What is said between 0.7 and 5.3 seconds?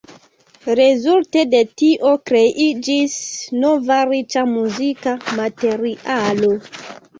Rezulte de tio kreiĝis nova riĉa muzika